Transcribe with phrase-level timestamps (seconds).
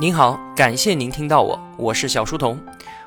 [0.00, 2.58] 您好，感谢您听到我，我是小书童。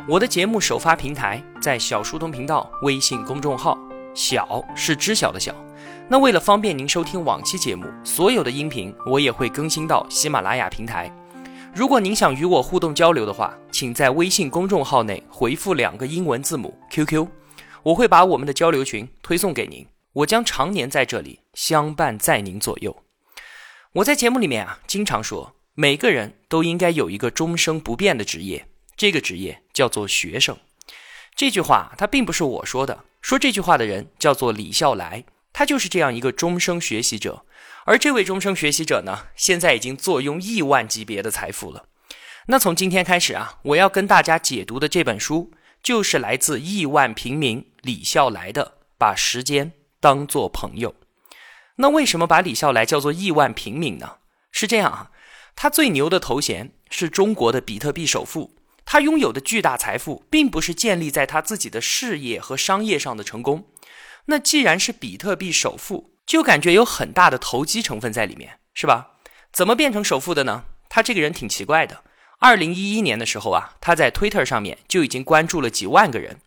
[0.08, 3.76] 我的节目首发平台在小书童频道微信公众号，
[4.14, 5.56] 小是知晓的小。
[6.08, 11.12] 那为了方便您收听往期节目，所有的音频我也会更新到喜马拉雅平台。
[11.74, 17.26] 如果您想与我互动交流的话，请在微信公众号内回复两个英文字母 QQ，
[17.82, 19.84] 我会把我们的交流群推送给您。
[20.14, 22.96] 我将常年在这里相伴在您左右。
[23.94, 25.56] 我在节目里面啊，经常说。
[25.76, 30.56] 每个人都应该有一个终生不变的职业，这个职业叫做学生。
[31.36, 37.44] 这句话它并不是我说的，说这句话的人叫做李笑来，他就是这样一个终生学习者。
[37.86, 41.86] 而这位终生学习者呢，现在已经坐拥亿万级别的财富了。
[42.46, 45.52] 那从今天开始啊，我要跟大家解读的这本书，
[45.82, 48.66] 就是来自亿万平民李笑来的
[49.00, 50.92] 《把时间当做朋友》。
[51.78, 54.18] 那为什么把李笑来叫做亿万平民呢？
[54.52, 55.10] 是这样啊。
[55.56, 58.56] 他最牛的头衔是中国的比特币首富。
[58.86, 63.70] 他拥有的巨大财富，并不是建立在他自己的事业和商业上的成功。
[64.26, 69.12] 那既然是比特币首富，就感觉有很大的投机成分在里面，是吧？
[69.54, 70.66] 怎么变成首富的呢？
[70.90, 72.04] 他这个人挺奇怪的。
[72.40, 76.42] 二零一一年的时候啊，他在 Twitter 上面就已经关注了几万个人。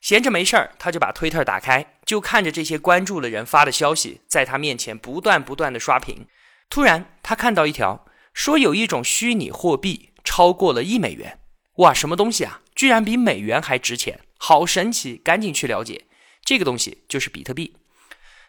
[0.00, 6.26] 闲着没事儿，他就把 Twitter 打开，就看着这些关注的人发的消息，在他面前不断不断的刷屏。
[6.70, 8.06] 突然，他看到一条。
[8.32, 11.38] 说有一种虚拟货币超过了一美元，
[11.76, 12.60] 哇，什么东西啊？
[12.74, 15.16] 居然比美元还值钱，好神奇！
[15.22, 16.06] 赶紧去了解，
[16.44, 17.74] 这个东西就是比特币。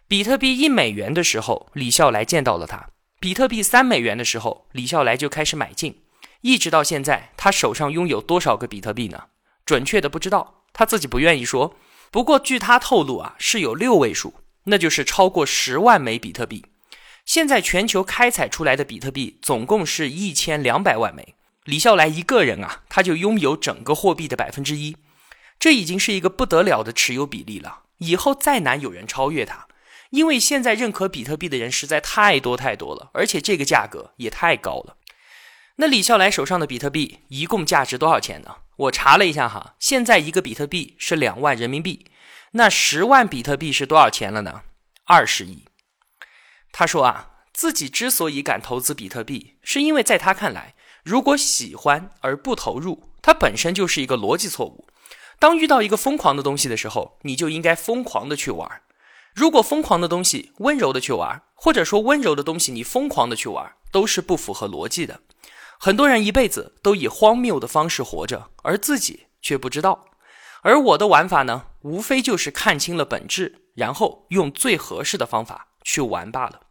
[0.07, 6.01] 比特币一美元的时候，李笑来见到了它；比特币三美元的时候，李笑来就开始买进，
[6.41, 9.25] 一直到现在，他手上拥有多少个比特币呢？
[9.65, 11.75] 准确的不知道，他自己不愿意说。
[12.11, 14.33] 不过据他透露啊，是有六位数，
[14.65, 16.65] 那就是超过十万枚比特币。
[17.33, 24.95] 现在全球开采出来的比特币总共是一千两百万枚，李笑来一个人啊，他就拥有整个货币的百分之一，
[25.57, 27.85] 这已经是一个不得了的持有比例了。
[27.97, 29.67] 以后再难有人超越他，
[30.11, 34.97] 因为现在认可比特币的人实在太多太多了，而且这个价格也太高了。
[35.77, 38.57] 那李笑来手上的比特币一共价值多少钱呢？
[38.75, 42.05] 我查了一下哈，现在一个比特币是两万人民币，
[42.51, 44.61] 那十万比特币是多少钱了呢？
[45.05, 45.65] 二十亿。
[46.75, 54.87] 他说啊，自己之所以敢投资比特币，是因为在他看来，如果喜欢而不投入，它本身就是一个逻辑错误。
[55.39, 58.81] 当遇到一个疯狂的东西的时候，你就应该疯狂的去玩。
[59.33, 65.21] 如果疯狂的东西温柔的去玩，或者说温柔的东西你疯狂的去玩，都是不符合逻辑的。
[65.79, 70.05] 很多人一辈子都以荒谬的方式活着，而自己却不知道。
[70.61, 76.61] 而我的玩法呢，无非就是看清了本质，然后用最合适的方法去玩罢了。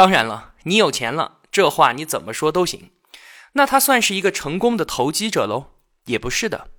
[0.00, 2.90] 当然了，你有钱了，这话你怎么说都行。
[3.52, 5.72] 那他算是一个成功的投机者喽？
[6.06, 6.70] 也不是的。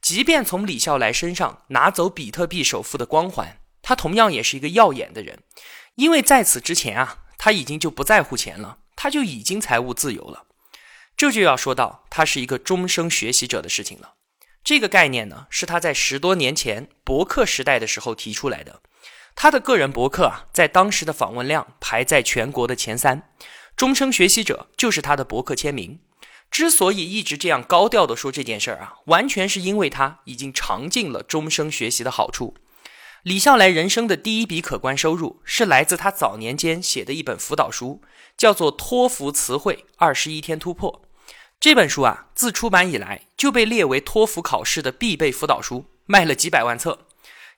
[0.00, 5.42] 即便从李笑来身上拿走比特币首富的光环，他同样也是一个耀眼的人。
[5.96, 10.46] 因为在此之前啊，他已经就不在乎钱了，他就已经财务自由了。
[11.14, 14.14] 这就要说到他是一个终生学习者的事情了。
[14.64, 18.80] 这个概念呢，是他在十多年前博客时代的时候提出来的。
[19.34, 23.30] 他的个人博客啊，在当时的访问量排在全国的前三，
[23.76, 26.00] 终生学习者就是他的博客签名。
[26.50, 32.56] 之所以一直这样高调的说这件事儿啊，完全是因为他已经尝尽了终生学习的好处。
[33.22, 38.02] 李笑来人生的第一笔可观收入是来自他早年间写的一本辅导书，
[38.36, 41.02] 叫做《托福词汇二十一天突破》。
[41.60, 47.06] 这本书啊，自出版以来就被列为托福考试的必备辅导书，卖了几百万册，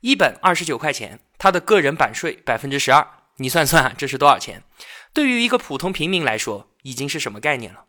[0.02, 1.20] 一本二十九块钱。
[1.38, 3.04] 他的个人版税百分之十二，
[3.38, 4.62] 你算算这是多少钱？
[5.12, 7.84] 对于一个普通平民来说，已经是什么概念了？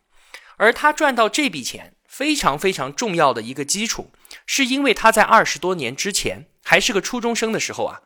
[0.56, 4.10] 而他赚到这笔钱非常非常重要的一个基础，
[4.46, 8.00] 是因为他在二十多年之前还是个初中生的时候啊，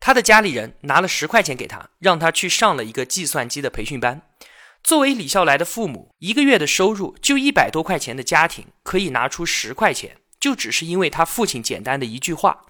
[0.00, 4.22] 他的家里人拿了十块钱给他，让他去上了一个计算机的培训班。
[4.82, 12.66] 作为李笑来的父母，一个月的收入就一百多块钱的家庭，可以拿出十块钱，就只是因为他父亲简单的一句话：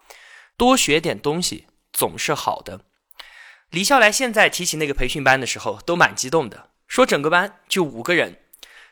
[0.62, 1.66] 多学点东西。
[1.92, 2.82] 总是好的。
[3.70, 8.38] 李笑来现在提起那个培训班的时候，都蛮激动的，说整个班就五个人，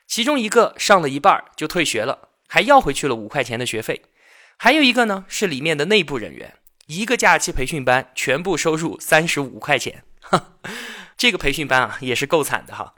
[0.04, 4.02] 其中一个上了一半就退学了，还要回去了五块钱的学费；
[4.56, 6.56] 还有一个呢是里面的内部人员，
[6.88, 10.02] 一个假期培训班全部收入三十五块钱。
[11.16, 12.94] 这个培训班啊也是够惨的哈。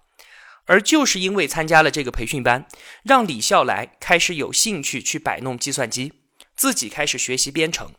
[0.65, 2.67] 而就是因为参加了这个培训班，
[3.03, 6.15] 让李笑来开始有兴趣去摆弄计算机，
[6.57, 7.93] 自己开始学习编程。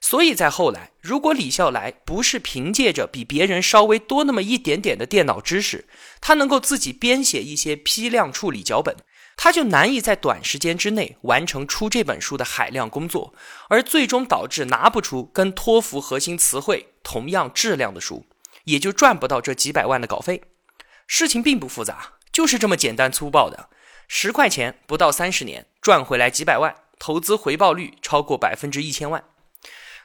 [0.00, 5.86] 所以在后来，如果李笑来不是凭借着比别人稍微多那么一点点的电脑知识，
[6.20, 8.96] 他能够自己编写一些批量处理脚本，
[9.36, 13.34] 他就难以在短时间之内完成出这本书的海量工作，
[13.68, 18.24] 而最终导致拿不出跟托福核心词汇同样质量的书，
[18.64, 20.42] 也就赚不到这几百万的稿费。
[21.06, 23.68] 事情并不复杂，就是这么简单粗暴的，
[24.06, 29.24] 十块钱不到三十年赚回来几百万，投资回报率超过百分之一千万。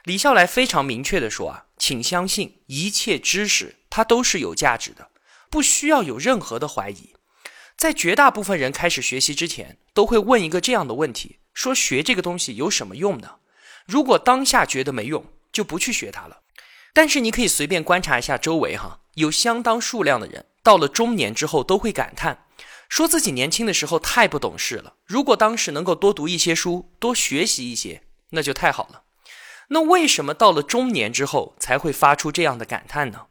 [0.04, 5.08] 李笑来非常明确的说啊，请相信一切知识它都是有价值的，
[5.48, 7.14] 不需要有任何的怀疑。
[7.76, 13.36] 在绝大部分人开始学习之前，都会问一个这样的问题：说学这个东西有什么用呢？
[13.86, 16.40] 如果当下觉得没用，就不去学它了。
[16.92, 20.44] 但是你可以随便观察一下周围哈，有相当数量的人。
[20.62, 22.46] 到了中年之后，都会感叹，
[22.90, 24.96] 说自己年轻的时候太不懂事了。
[25.06, 29.03] 如果当时能够多读一些书，多学习一些，那就太好了。
[29.68, 33.26] 那为什么到了中年之后才会发出这样的感叹呢？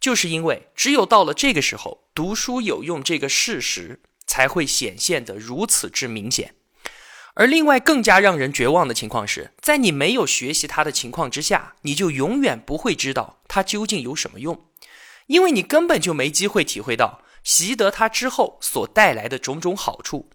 [0.00, 6.54] 就是因为只有到了这个时候，读书有用这个事实才会显现得如此之明显。
[7.34, 14.66] 而另外更加让人绝望的情况是，在你没有学习它的情况之下，你就永远不会知道它究竟有什么用。
[15.26, 20.30] 因为你根本就没机会体会到习得它之后所带来的种种好处，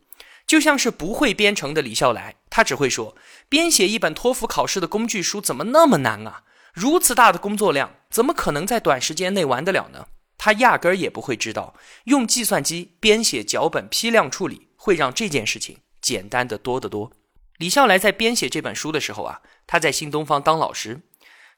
[0.53, 3.17] 就像是不会编程的李笑来，他只会说
[3.49, 6.43] 编写一本托福考试的工具书怎么那么难啊？
[6.73, 10.05] 如此大的工作量，怎么可能在短时间内完得了呢？
[10.37, 11.73] 他压根儿也不会知道
[12.03, 17.11] 用计算机编写脚本批量处理会让这件事情简单的多得多。
[17.57, 21.01] 李笑来在编写这本书的时候啊，他在新东方当老师，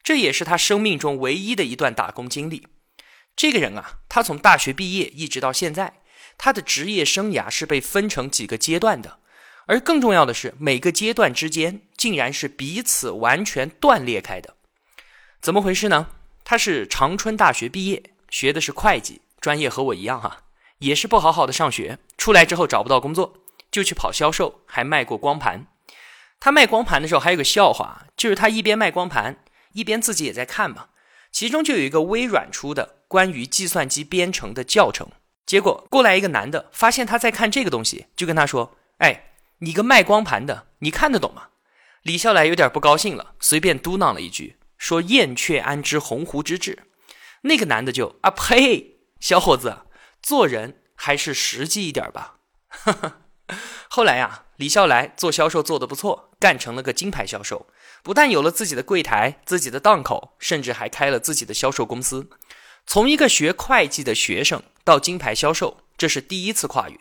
[0.02, 2.66] 这也是他生命中唯一的一段打工经历。
[3.36, 5.96] 这个人啊，他从大学毕业一直到现在，
[6.38, 9.20] 他的职业生涯是被分成几个阶段的，
[9.66, 14.56] 而更重要的是，每个阶段之间竟然是彼此完全断裂开的。
[15.42, 16.08] 怎么回事呢？
[16.44, 20.44] 他是长春大学毕业，学的是会计专业，和我一样哈，
[20.80, 23.38] 也是不好好的上学，出来之后找不到工作，
[23.72, 25.68] 就去跑销售，还卖过光盘。
[26.40, 29.44] 他卖光盘的时候还有个笑话，就是他一边卖光盘，
[29.74, 30.90] 一边自己也在看嘛。
[31.32, 35.10] 其中就有一个微软出的关于计算机编程的教程，
[35.46, 41.50] 结果过来一个男的，发现他在看这个东西，就跟他说：“哎，你个卖光盘的，你看得懂吗？”
[42.02, 46.88] 李笑来有点不高兴了，随便嘟囔了一句，说：“燕雀安知鸿鹄之志。”
[47.42, 49.84] 那个男的就啊呸，小伙子，
[50.22, 52.38] 做人还是实际一点吧。
[53.88, 57.68] 后来呀，李笑来做销售做得不错，干成了个金牌销售。
[58.02, 62.30] 不但有了自己的柜台、自己的档口，甚至还开了自己的销售公司。
[62.86, 66.98] 从一个学会计的学生到金牌销售，这是第一次跨越。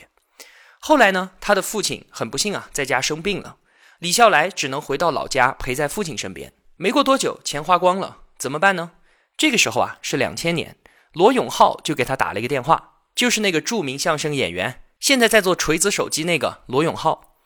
[0.80, 3.56] 后来呢，他的父亲很不幸啊，在家生病了，
[3.98, 6.52] 李笑来只能回到老家陪在父亲身边。
[6.76, 8.92] 没过多久，钱花光了，怎么办呢？
[9.36, 10.76] 这个时候啊，是两千年，
[11.12, 17.36] 罗永浩就给他打了一个电话，就是那个著名相声演员，现在在做锤子手机那个罗永浩，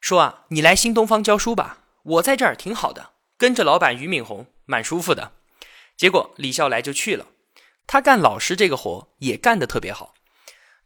[0.00, 1.78] 说啊，你来新东方教书吧。
[2.04, 5.32] 我在这儿挺好的，跟着老板俞敏洪蛮舒服的。
[5.96, 7.26] 结果李笑来就去了，
[7.86, 10.14] 他干老师这个活也干得特别好。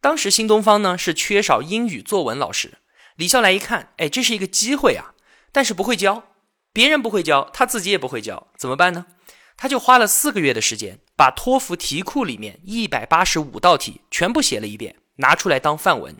[0.00, 2.78] 当时新东方呢是缺少英语作文老师，
[3.16, 5.14] 李笑来一看，哎，这是一个机会啊，
[5.52, 6.24] 但是不会教，
[6.72, 9.06] 别人不会教，他自己也不会教，怎么办呢？
[9.56, 16.16] 他就花了四个月的时间，把托福题库里面一百八十五道题全部写了一遍，拿出来当范文。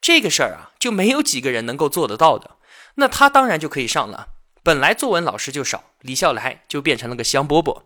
[0.00, 2.56] 这个事儿啊，就没有几个人能够做得到的。
[2.96, 4.30] 那他当然就可以上了。
[4.64, 7.82] 本来作文老师就少，李笑来就变成了个香饽饽。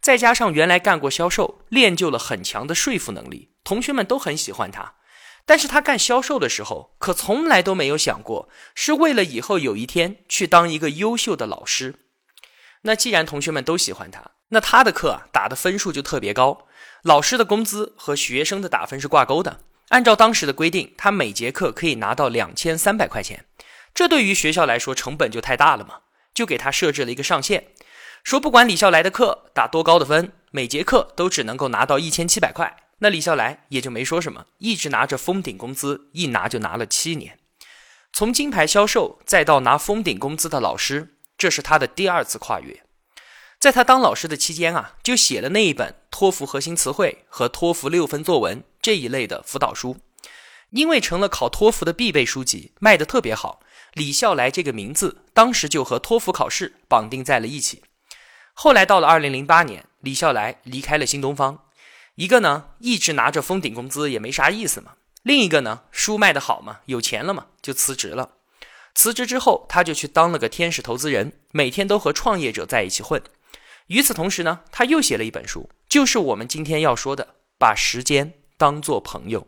[0.00, 4.94] 再加上原来干过销售，练就了很强的说服能力，同学们都很喜欢他。
[5.44, 11.96] 但是他干销售的时候，可从来都没有想过是为了以后有一天去当一个优秀的老师。
[12.82, 16.66] 那既然同学们都喜欢他，那他的课打的分数就特别高。
[17.02, 19.60] 老师的工资和学生的打分是挂钩的。
[19.88, 23.46] 按照当时的规定，他每节课可以拿到两千三百块钱。
[23.92, 26.02] 这对于学校来说成本就太大了嘛，
[26.32, 27.72] 就给他设置了一个上限，
[28.22, 32.76] 说不管李笑来的课打多高的分，每节课都只能够拿到一千七百块。
[32.98, 37.38] 那李笑来也就没说什么，一直拿着封顶工资，一拿就拿了七年。
[38.12, 42.82] 从金牌销售再到拿封顶工资的老师，这是他的第二次跨越。
[43.58, 49.96] 在他当老师的期间啊，就写了那一本托福核心词汇和托福六分作文这一类的辅导书，
[50.70, 53.60] 因为成了考托福的必备书籍，卖的特别好。
[53.94, 57.82] 李笑来这个名字当时就和托福考试绑定在了一起。
[58.62, 61.64] 后来到了二零零八年，李笑来离开了新东方。
[62.16, 68.32] 一个呢，一直拿着封顶工资也没啥意思嘛；另一个呢，书卖得好嘛，有钱了嘛，就辞职了。
[68.94, 73.22] 辞职之后，他就去当了个天使投资人，每天都和创业者在一起混。
[73.86, 77.24] 与此同时呢，他又写了一本书，就是我们今天要说的
[77.56, 79.40] 《把时间当做朋友》。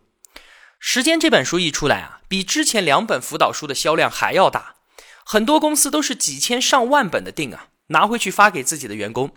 [0.78, 4.76] 时间这本书一出来啊，比之前两本辅导书的销量还要大，
[5.23, 9.34] 很多公司都是几千上万本的订啊，拿回去发给自己的员工。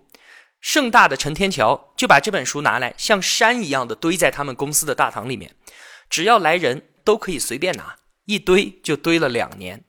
[0.59, 5.55] 盛大的陈天桥就把这本书拿来，像山一样的堆在他们公司的大堂里面，
[6.09, 9.83] 只要来人都可以随便拿，一堆就堆了两年。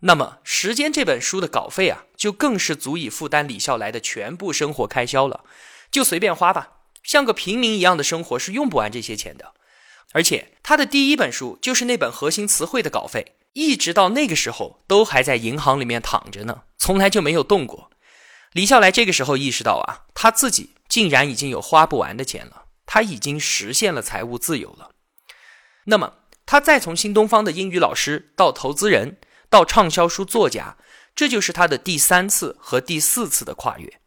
[0.00, 5.44] 那么，《时间》这本书的稿费啊，就更是足以负担李笑来的全部生活开销了，
[5.90, 9.52] 就随便花吧，像个平民一样的生活是用不完这些钱的。
[10.12, 17.90] 而且，他的第一本书就是那本核心词汇的稿费，一直到那个时候都还在银行里面躺着呢，从来就没有动过。
[18.52, 24.90] 李笑来这个时候意识到啊，他自己竟然已经有花不完的钱了，他已经实现了财务自由了。
[25.86, 26.14] 那么，
[26.46, 29.18] 他再从新东方的英语老师到投资人，
[29.48, 30.76] 到畅销书作家，
[31.14, 34.00] 这就是他的第三次和第四次的跨越。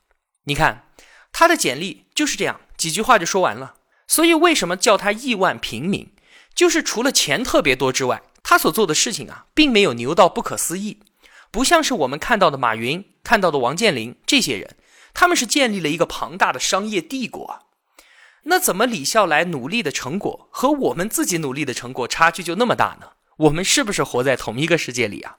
[0.44, 0.90] 你看，
[1.32, 3.76] 他的简历就是这样，几句话就说完了。
[4.08, 6.14] 所以，为什么叫他亿万平民？
[6.56, 11.00] 就是除了钱特别多之外，他所做的事情啊，并没有牛到不可思议。
[11.52, 14.76] 不像是我们看到的马云、看到的王健林这些人，
[15.14, 17.62] 他们是建立了一个庞大的商业帝国啊。
[18.44, 23.12] 那怎么李笑来努力的成果和我们自己努力的成果差距就那么大呢？
[23.38, 25.38] 我们是不是活在同一个世界里啊？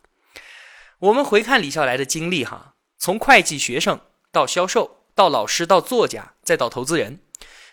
[0.99, 4.00] 我们回看李笑来的经历哈，从会计学生
[4.31, 7.21] 到销售，到老师，到作家，再到投资人，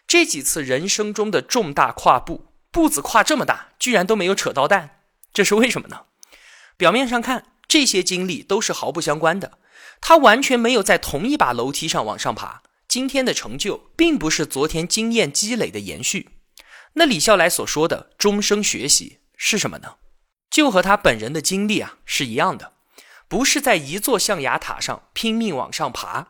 [0.07, 4.94] 这几次人生中的重大跨步，步子跨这么大，居然都没有扯到蛋，
[5.35, 6.05] 这是为什么呢？
[6.77, 7.47] 表面上看。
[7.67, 9.57] 这些经历都是毫不相关的，
[9.99, 12.61] 他完全没有在同一把楼梯上往上爬。
[12.87, 16.29] 今天的成就并不是昨天经验积累的延续。
[16.93, 19.95] 那李笑来所说的终生学习是什么呢？
[20.49, 22.73] 就和他本人的经历啊是一样的，
[23.27, 26.27] 不是在一座象牙塔上拼命往上爬，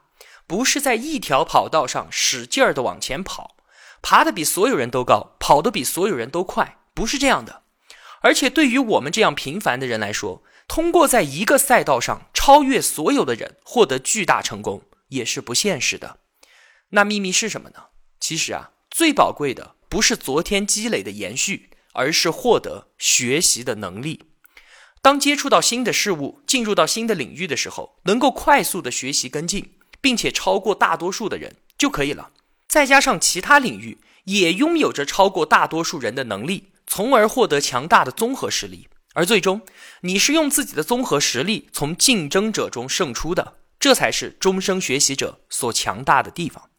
[0.47, 3.57] 不是在一条跑道上使劲儿的往前跑，
[4.01, 7.64] 爬的比所有人都高，跑得比所有人都快，不是这样的。
[8.25, 16.21] 而且对于我们这样平凡的人来说，通过在一个赛道上超越所有的人，获得巨大成功，也是不现实的。
[16.89, 17.75] 那秘密是什么呢？
[18.19, 24.23] 其实啊，最宝贵的不是昨天积累的延续，而是获得学习的能力。
[25.03, 32.31] 当接触到新的事物，进入到新的领域的时候，能够快速的学习跟进，并且超过大多数的人就可以了。
[32.67, 38.87] 再加上其他领域也拥有着超过大多数人的能力，从而获得强大的综合实力。
[39.15, 39.61] 而最终，
[40.03, 46.69] 你是用自己的综合实力从竞争者中胜出的，这才是终生学习者所强大的地方。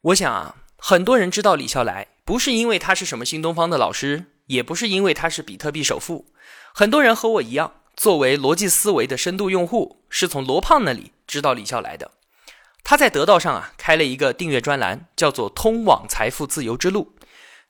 [0.00, 6.32] 我想啊，很多人知道李笑来，不是因为他是什么新东方的老师，也不是因为他是比特币首富。
[6.72, 12.12] 很多人和我一样，作为逻辑思维的深度用户，是从罗胖那里知道李笑来的。
[12.82, 17.14] 他在得道上啊开了一个订阅专栏，叫做“通往财富自由之路”。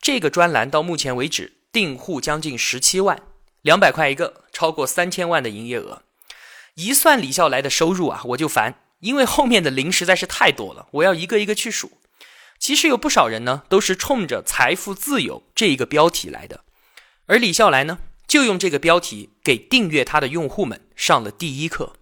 [0.01, 3.21] 这个专栏到目前为止订户将近十七万。
[3.61, 6.03] 两百块一个，超过三千万的营业额，
[6.75, 11.91] 一算李笑来的收入啊，我就烦，因为后面的零实在是太多了，我要一个一个去数。
[12.57, 16.63] 其实有不少人呢，都是冲着“财富自由”这一个标题来的，
[17.25, 21.93] 而李笑来呢，就用这个标题给订阅他的用户们上了第一课。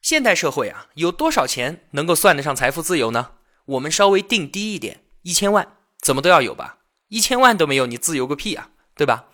[0.00, 3.32] 现代社会啊，有多少钱能够算得上财富自由呢？
[3.66, 6.78] 我们稍微定低一点，一千万，怎么都要有吧？
[7.10, 9.26] 一千万都没有，你自由个屁啊，对吧？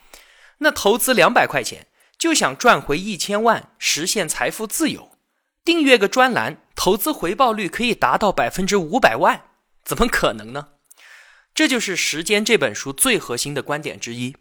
[0.58, 1.86] 那投资两百块钱
[2.18, 5.16] 就想赚回一千万，实现财富自由，
[5.64, 9.42] 订阅个专栏，投资回报率可以达到百分之五百万，
[9.84, 10.68] 怎么可能呢？
[11.54, 14.36] 这就是《时间》这本书最核心的观点之一，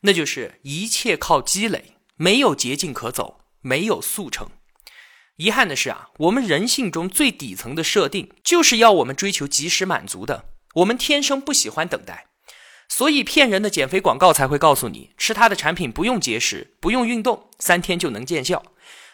[0.00, 4.48] 那就是一切靠积累，没有捷径可走，没有速成。
[5.36, 10.44] 遗憾的是啊，我们人性中最底层的设定就是要我们追求及时满足的，
[10.76, 12.26] 我们天生不喜欢等待。
[12.88, 18.62] 所以骗人的减肥广告才会告诉你，吃他的产品不用节食，不用运动，三天就能见效。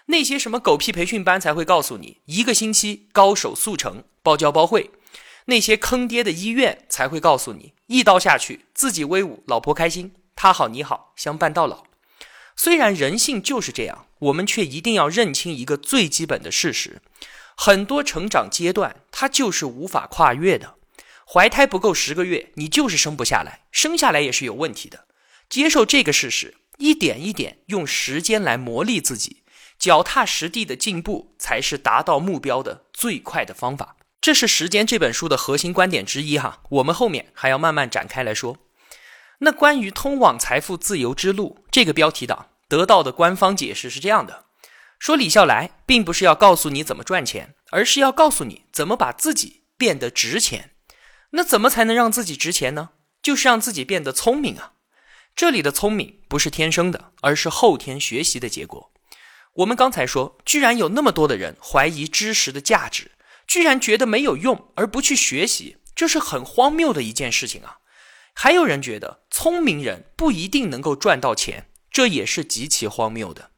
[0.07, 4.91] 那些什么狗屁培训班才会告诉你，一个星期高手速成，包教包会。
[5.47, 11.85] 那些坑爹的医院才会告诉你，一刀下去，自己威武，老婆开心，他好你好，相伴到老。
[12.55, 17.03] 虽然人性就是这样，我们却一定要认清一个最基本的事实：
[17.57, 20.75] 很多成长阶段，它就是无法跨越的。
[21.33, 25.07] 怀胎不够十个月，你就是生不下来，生下来也是有问题的。
[25.49, 29.43] 接受这个事实，一点一点用时间来磨砺自己，
[29.79, 33.97] 脚踏实地的进步，才是达到目标的最快的方法。
[34.21, 36.61] 这是《时间》这本书的核心观点之一哈。
[36.69, 38.59] 我们后面还要慢慢展开来说。
[39.39, 44.45] 那关于通往财富自由之路这个标题党得到的官方解释是这样的：
[44.99, 50.72] 说李笑来并不是要告诉你怎么赚钱，而是要告诉你怎么把自己变得值钱。
[51.33, 52.91] 那怎么才能让自己值钱呢？
[53.23, 54.73] 就是让自己变得聪明啊！
[55.35, 58.93] 这里的聪明不是天生的，而是后天学习的结果。
[59.55, 63.13] 我们刚才说，居然有那么多的人怀疑知识的价值，
[63.47, 67.79] 居然觉得没有用而不去学习，这是很荒谬的一件事情啊！
[68.35, 73.51] 还有人觉得聪明人不一定能够赚到钱，这也是极其荒谬的。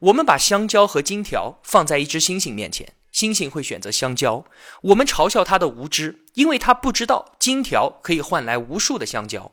[0.00, 2.94] 我们把香蕉和金条放在一只猩猩面前。
[3.12, 4.44] 猩猩会选择香蕉，
[4.82, 9.50] 我们嘲笑它的无知，因为他不知道金条可以换来无数的香蕉。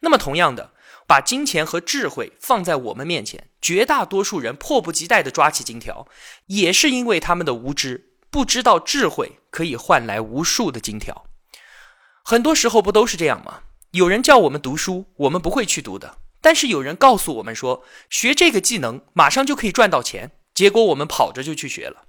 [0.00, 0.72] 那么，同样的，
[1.06, 6.06] 把金钱和智慧放在我们面前，绝大多数人迫不及待地抓起金条，
[6.48, 11.24] 也是因为他们的无知，不知道智慧可以换来无数的金条。
[12.22, 13.62] 很多时候不都是这样吗？
[13.92, 22.02] 有人叫我们读书，我们不会去读的；但是有人告诉我们说，学这个技能马上就可以赚到钱，结果我们跑着就去学了。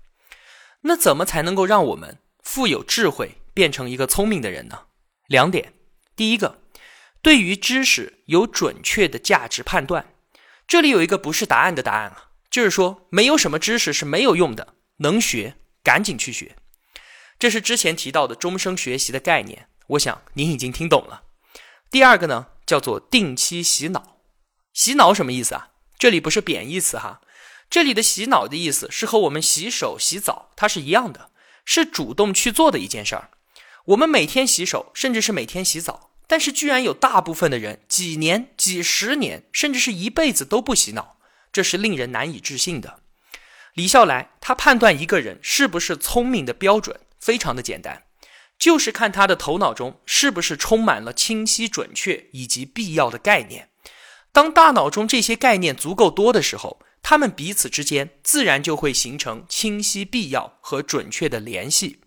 [0.81, 4.81] 那怎么才能够让我们富有智慧，变成一个聪明的人呢？
[5.25, 5.73] 两点，
[6.15, 6.61] 第一个，
[7.23, 10.13] 对于知识有准确的价值判断。
[10.67, 16.55] 这里有一个不是答案的答案啊，就是说没有什么知识是没有用的，能学赶紧去学。
[17.39, 21.23] 这是之前提到的终生学习的概念，我想您已经听懂了。
[21.89, 24.19] 第二个呢，叫做定期洗脑。
[24.71, 25.69] 洗脑什么意思啊？
[25.97, 27.21] 这里不是贬义词哈。
[27.71, 31.31] 这里的洗脑的意思是和我们洗手、洗澡它是一样的，
[31.65, 33.31] 是主动去做的一件事儿。
[33.87, 41.17] 我们每天洗手，甚至是每天洗澡，但是居然有大部分的人几年、几十年，甚至是一辈子都不洗脑，
[41.53, 42.99] 这是令人难以置信的。
[43.75, 48.03] 李笑来他判断一个人是不是聪明的标准非常的简单，
[48.59, 53.69] 就是看他的头脑中是不是充满了清晰、准确以及必要的概念。
[54.33, 62.01] 当大脑中这些概念足够多的时候，他们彼此之间自然就会形成清晰、必要和准确的联系。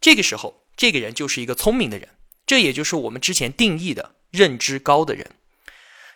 [0.00, 2.08] 这个时候，这个人就是一个聪明的人，
[2.46, 5.32] 这也就是我们之前定义的认知高的人。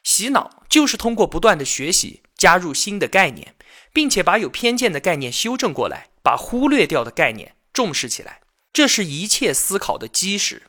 [0.02, 3.54] 洗脑就是通过不断的学习，加入新的概念，
[3.92, 8.40] 并且把有偏见的概念修正过来，把忽略掉的概念重视起来。
[8.72, 10.62] 这是一切思考的基石。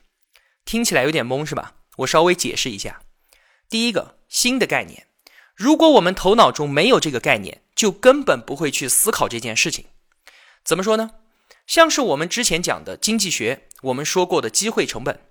[0.65, 1.75] 听起来有点懵是吧？
[1.97, 3.01] 我稍微解释一下。
[3.69, 5.07] 第一个，新的概念。
[5.55, 9.85] 如果我们头脑中没有这个概念，就根本不会去思考这件事情。
[10.63, 11.11] 怎么说呢？
[11.69, 15.27] 像是我们之前讲的经济学，我们说过的机会成本。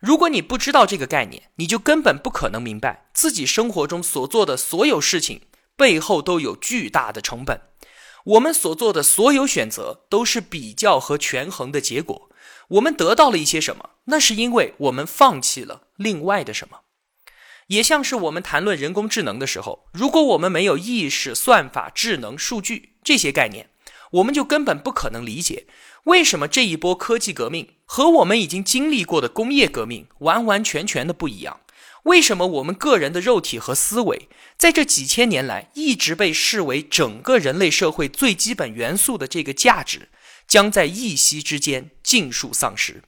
[0.00, 5.42] 如果你不知道这个概念，你就根本不可能明白自己生活中所做的所有事情
[5.76, 7.60] 背后都有巨大的成本。
[8.24, 12.30] 我们所做的所有选择都是比较和权衡的结果。
[12.66, 13.90] 我们得到了一些什么？
[14.06, 16.80] 那是因为我们放弃了另外的什么。
[17.68, 23.70] 也像是我们谈论人工智能的时候，如果我们没有意识、算法、智能、数据这些概念，
[24.16, 25.66] 我们就根本不可能理解
[26.04, 31.60] 为什么这一波科技革命和我们已经经历过的工业革命完完全全的不一样。
[32.04, 40.08] 为什么我们个人的肉体和思维在这几千年来一直被视为整个人类社会最基本元素的这个价值，
[40.46, 43.02] 将在一夕之间尽数丧失？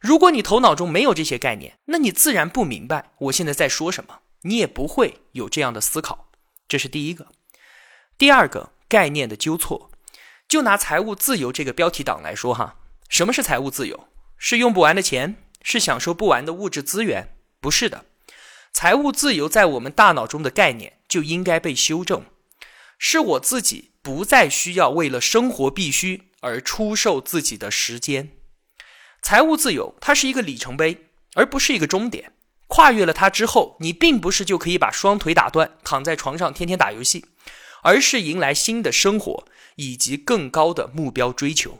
[0.00, 6.30] 如果你头脑中没有这些概念，那你自然不明白我现在在说什么，你也不会有这样的思考。
[6.66, 7.26] 这是第一个。
[8.16, 9.87] 第二个概念的纠错，
[10.48, 12.76] 就拿财务自由这个标题党来说哈，
[13.10, 14.08] 什么是财务自由？
[14.38, 15.36] 是用不完的钱？
[15.60, 17.36] 是享受不完的物质资源？
[17.60, 18.06] 不是的，
[18.72, 22.24] 财务自由在我们大脑中的概念就应该被修正，
[22.98, 28.30] 是我自己不再需要为了生活必须而出售自己的时间。
[29.20, 32.32] 财务自由，它是一个里程碑，而不是一个终点。
[32.68, 37.26] 跨越了它之后，你并不是就可以把双腿打断，躺在床上天天打游戏，
[37.82, 39.44] 而是迎来新的生活
[39.78, 41.78] 以及更高的目标追求。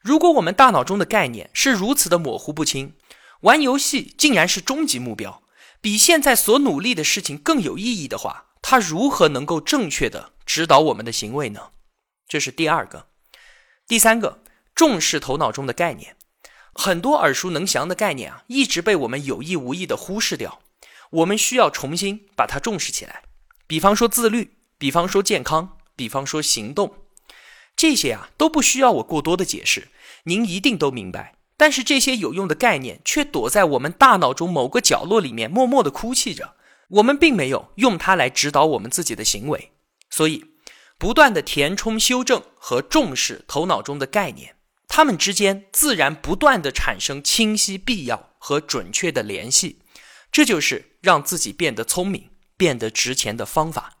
[0.00, 2.94] 如果我们大脑中的概念是如此的模糊不清，
[3.40, 5.42] 玩游戏竟然是终极目标，
[5.80, 11.70] 比现在所努力的事情更有意义的话，它如何能够正确的指导我们的行为呢？
[12.28, 13.08] 这是第二个。
[13.88, 14.42] 第三个，
[14.74, 16.16] 重视头脑中的概念。
[16.72, 20.60] 很多耳熟能详的概念啊，一直被我们有意无意的忽视掉。
[21.10, 23.24] 我们需要重新把它重视起来。
[23.66, 26.94] 比方说自律，比方说健康，比方说行动，
[27.78, 29.86] 这些啊都不需要我过多的解释，
[30.24, 31.36] 您一定都明白。
[31.56, 36.56] 但是这些有用的概念却躲在我们大脑中某个角落里面，默默的哭泣着。
[36.88, 39.70] 我们并没有用它来指导我们自己的行为，
[40.10, 40.44] 所以
[40.98, 44.56] 不断的填充、修正和重视头脑中的概念。
[44.88, 49.78] 它们之间自然不断的产生清晰、必要和准确的联系，
[50.32, 53.97] 这就是让自己变得聪明、变得值钱的方法。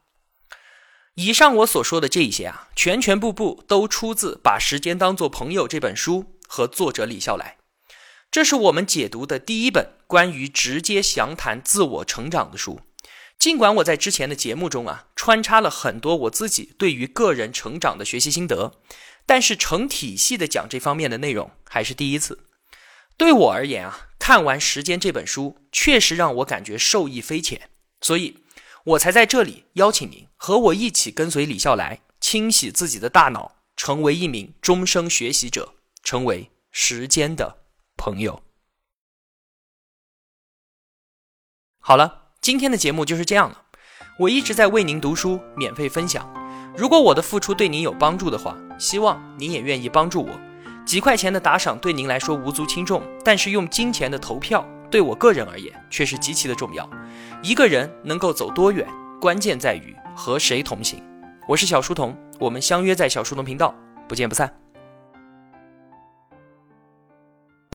[1.18, 7.56] 以上我所说的这一些啊，全全部部都出自《把时间当作朋友》这本书和作者李笑来。
[8.30, 12.82] 这是我们解读的第一本关于直接详谈自我成长的书。
[13.36, 18.74] 尽管我在之前的节目中啊，穿插了很多我自己对于个人成长的学习心得，
[19.26, 22.44] 但是成体系的讲这方面的内容还是第一次。
[23.16, 28.44] 对我而言啊，看完《时间》这本书，确实让我感觉受益匪浅，所以
[28.88, 37.58] 我才在这里邀请您和我一起跟随李笑来，清洗自己的大脑，成为一名终生学习者，成为时间的
[37.98, 38.42] 朋友。
[41.80, 43.64] 好了，今天的节目就是这样了。
[44.20, 46.26] 我一直在为您读书，免费分享。
[46.74, 50.40] 如果我的付出对您有帮助的话，希望您也愿意帮助我。
[50.86, 56.88] 几块钱的打赏对您来说无足轻重，但是用金钱的投票对我个人而言却是极其的重要。
[57.42, 58.86] 一个人能够走多远，
[59.20, 61.02] 关键在于和谁同行。
[61.46, 63.74] 我是小书童，我们相约在小书童频道，
[64.08, 64.52] 不见不散。